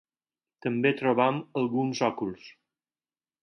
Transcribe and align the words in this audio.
També 0.65 0.93
trobem 1.03 1.39
alguns 1.63 2.03
òculs. 2.11 2.51